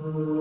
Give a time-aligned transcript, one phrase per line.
[0.00, 0.37] Mm-hmm.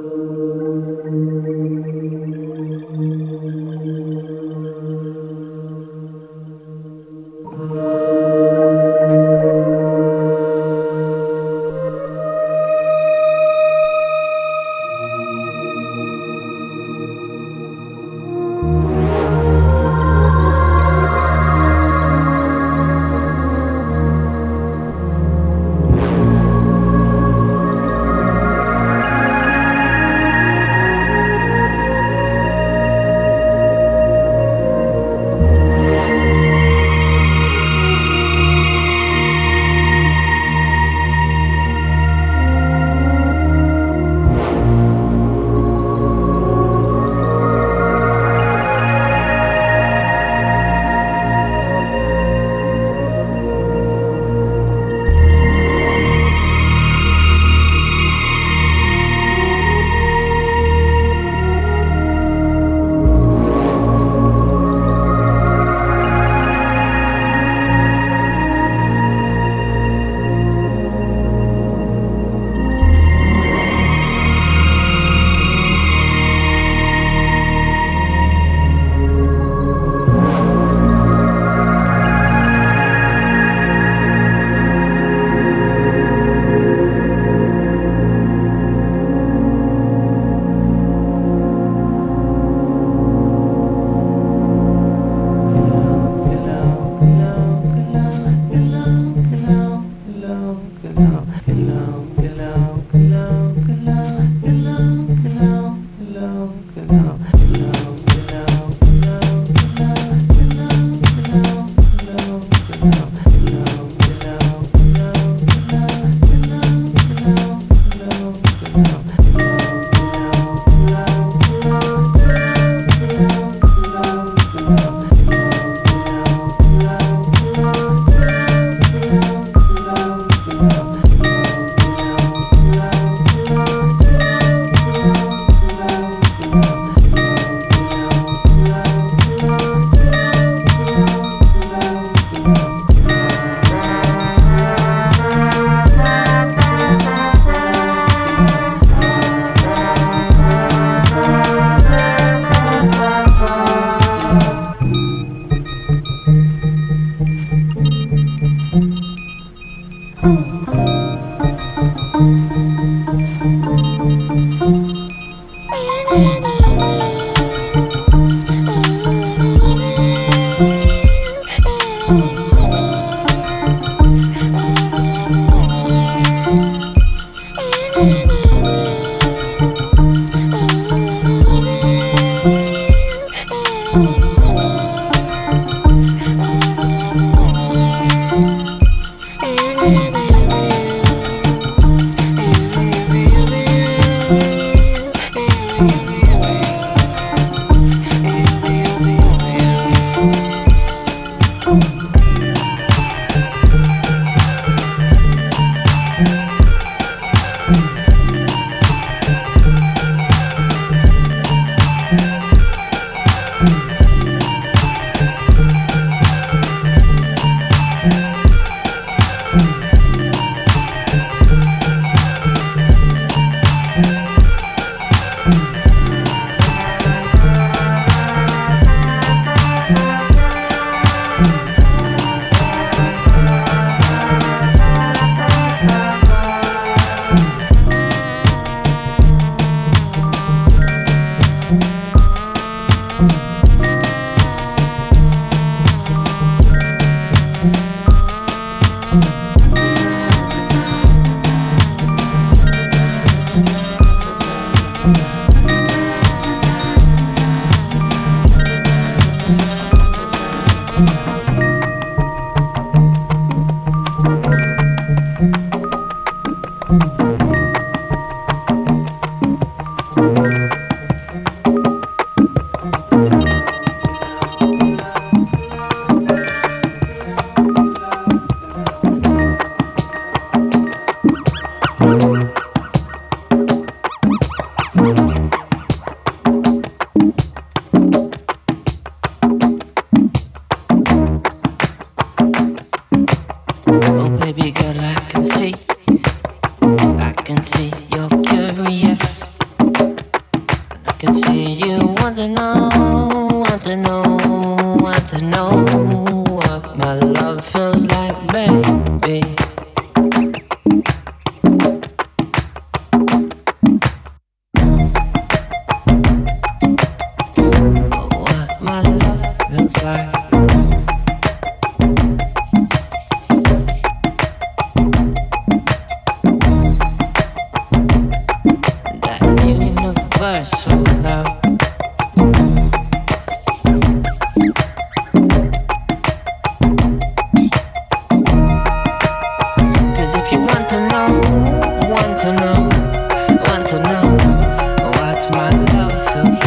[346.45, 346.67] yourself.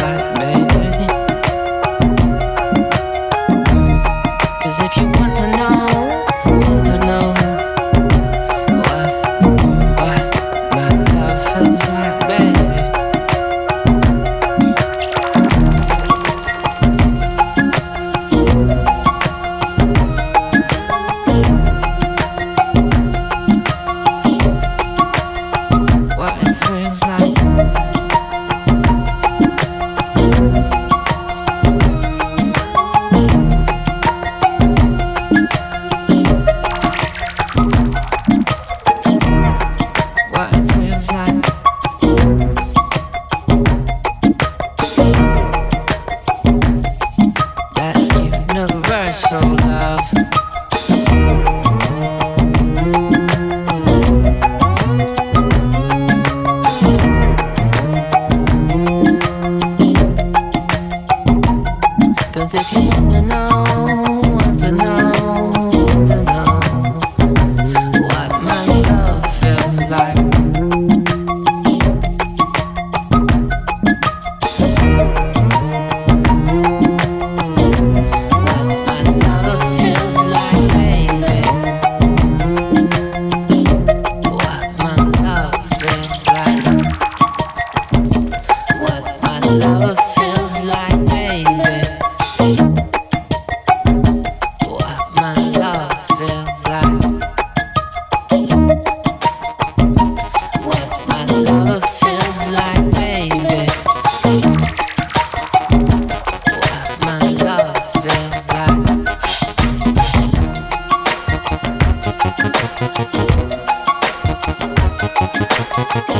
[115.51, 116.11] What?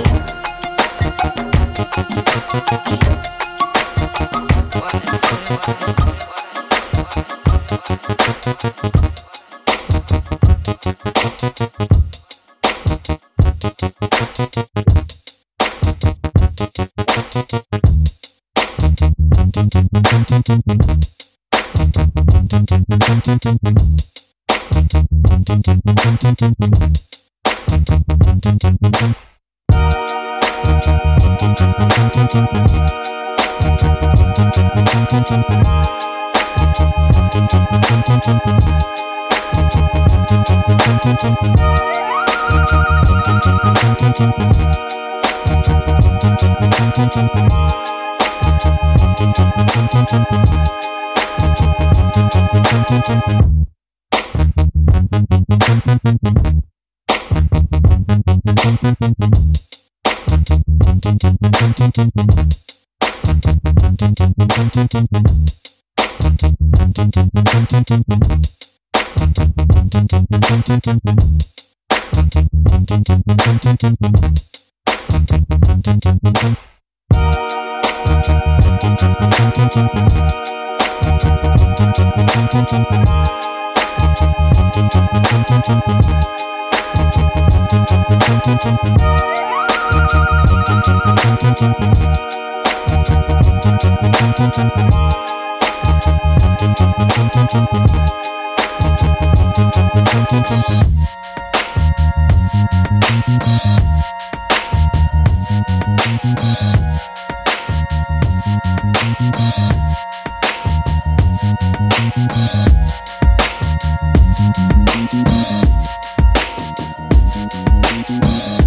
[118.13, 118.60] Thank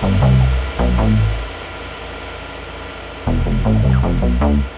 [0.00, 0.22] Thank
[4.42, 4.77] you.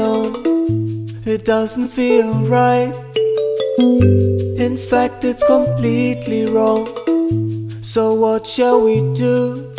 [0.00, 2.94] It doesn't feel right.
[3.78, 6.86] In fact, it's completely wrong.
[7.82, 9.74] So, what shall we do?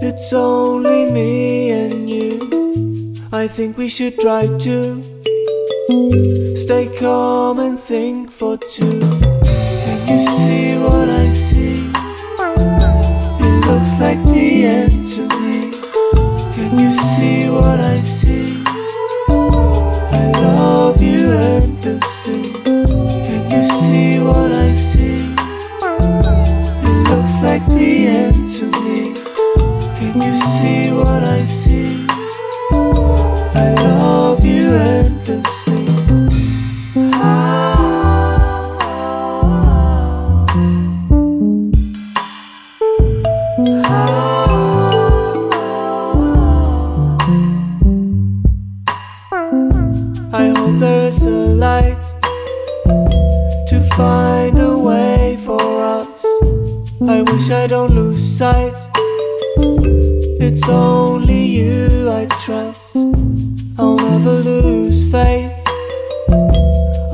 [0.00, 3.14] It's only me and you.
[3.32, 5.02] I think we should try to
[6.56, 9.00] stay calm and think for two.
[9.84, 11.90] Can you see what I see?
[13.44, 15.72] It looks like the end to me.
[16.54, 18.27] Can you see what I see?
[23.28, 25.34] Can you see what I see?
[26.82, 29.14] It looks like the end to me.
[29.98, 31.57] Can you see what I see?
[60.68, 62.94] It's only you I trust.
[63.78, 65.50] I'll never lose faith.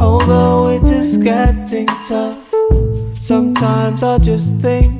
[0.00, 2.36] Although it is getting tough,
[3.14, 4.90] sometimes I just think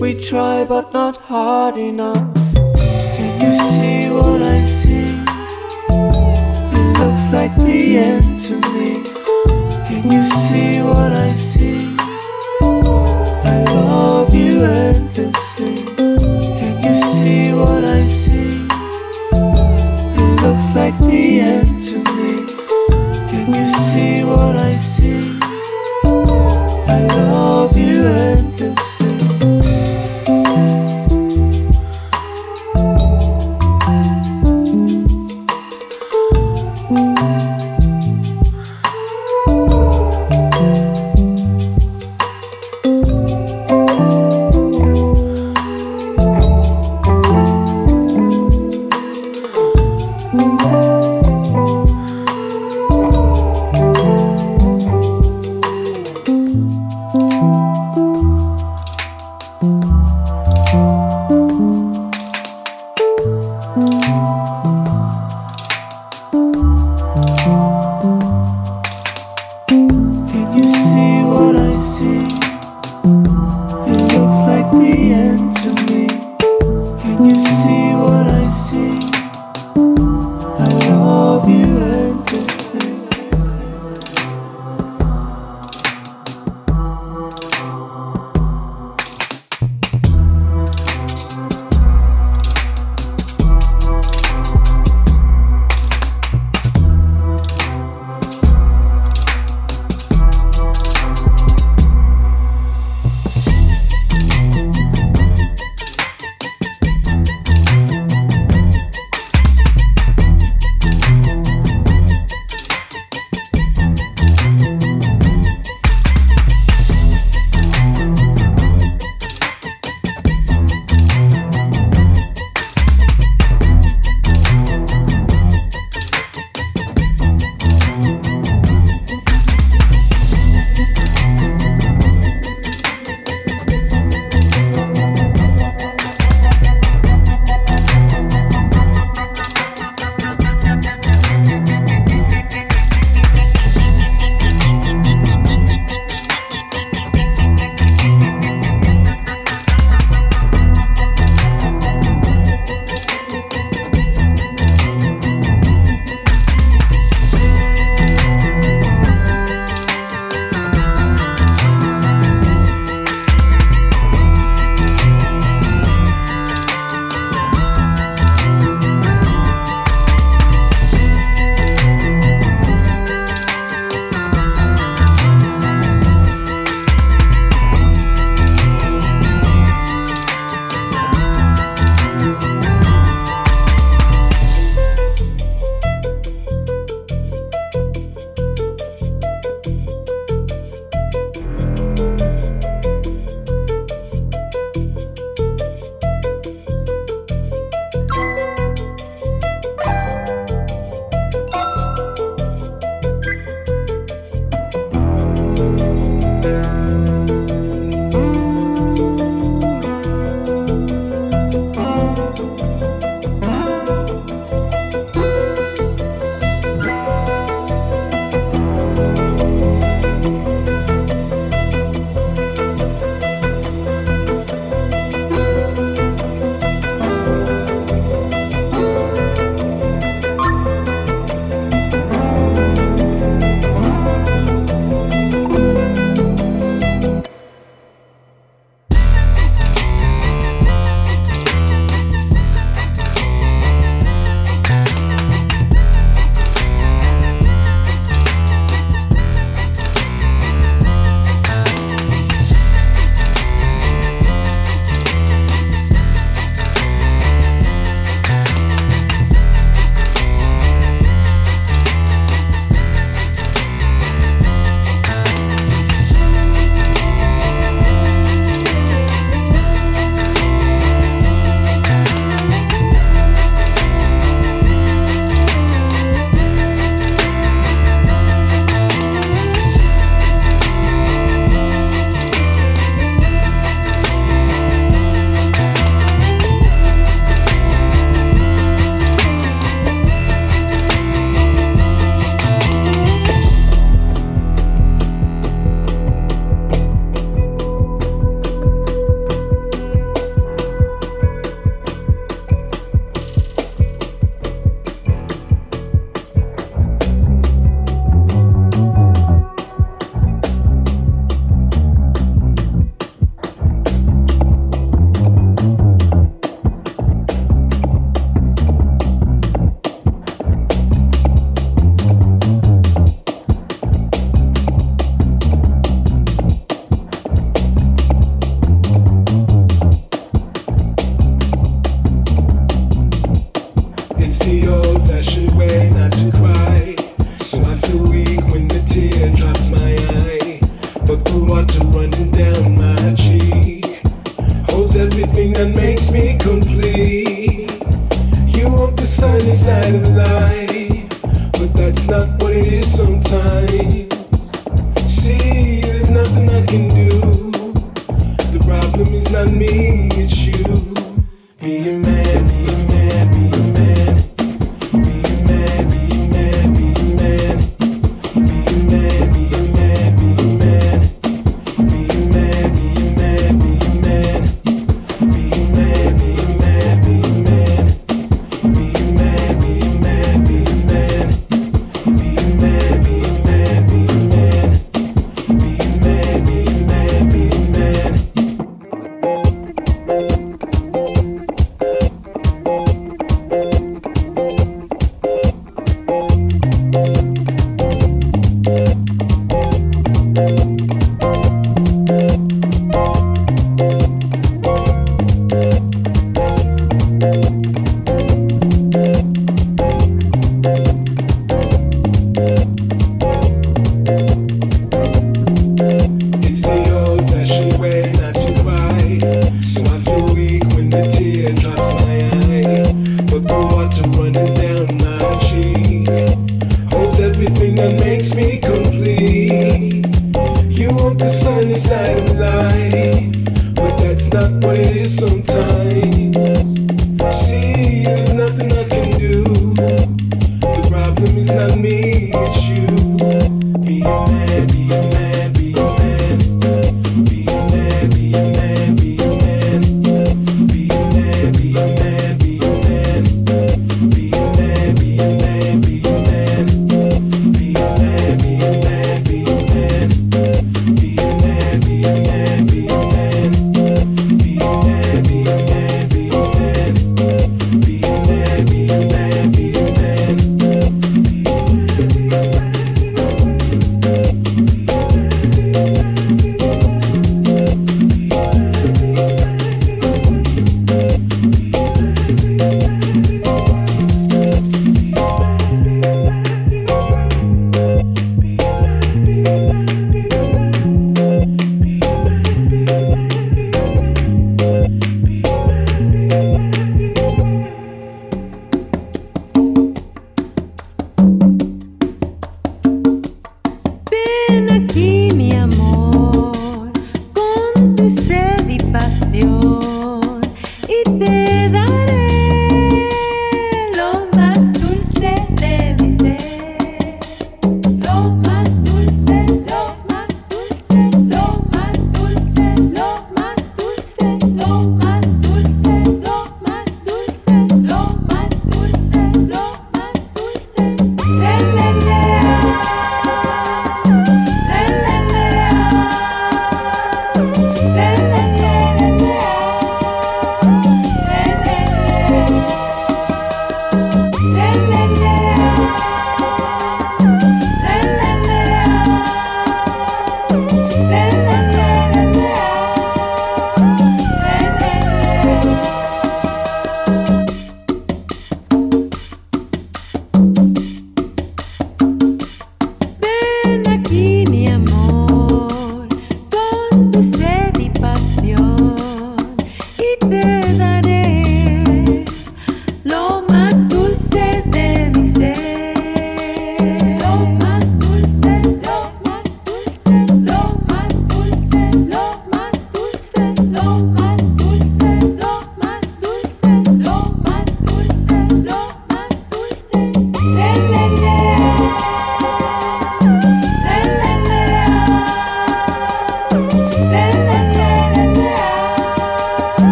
[0.00, 2.32] we try but not hard enough.
[3.16, 5.10] Can you see what I see?
[5.90, 8.65] It looks like the end to me.
[21.26, 21.75] The end